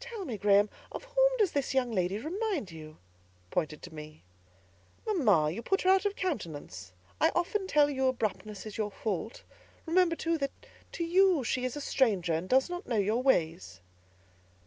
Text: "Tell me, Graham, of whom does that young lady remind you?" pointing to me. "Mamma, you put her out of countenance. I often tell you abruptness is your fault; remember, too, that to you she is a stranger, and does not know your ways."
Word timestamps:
"Tell 0.00 0.26
me, 0.26 0.36
Graham, 0.36 0.68
of 0.90 1.04
whom 1.04 1.30
does 1.38 1.52
that 1.52 1.72
young 1.72 1.92
lady 1.92 2.18
remind 2.18 2.70
you?" 2.70 2.98
pointing 3.50 3.78
to 3.80 3.94
me. 3.94 4.22
"Mamma, 5.06 5.50
you 5.50 5.62
put 5.62 5.80
her 5.80 5.88
out 5.88 6.04
of 6.04 6.14
countenance. 6.14 6.92
I 7.22 7.30
often 7.34 7.66
tell 7.66 7.88
you 7.88 8.06
abruptness 8.06 8.66
is 8.66 8.76
your 8.76 8.90
fault; 8.90 9.44
remember, 9.86 10.14
too, 10.14 10.36
that 10.36 10.50
to 10.92 11.04
you 11.04 11.42
she 11.42 11.64
is 11.64 11.74
a 11.74 11.80
stranger, 11.80 12.34
and 12.34 12.50
does 12.50 12.68
not 12.68 12.86
know 12.86 12.98
your 12.98 13.22
ways." 13.22 13.80